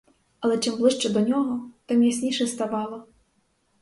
Але 0.39 0.57
чим 0.57 0.75
ближче 0.75 1.09
до 1.09 1.19
нього, 1.21 1.69
тим 1.85 2.03
ясніше 2.03 2.47
ставало. 2.47 3.07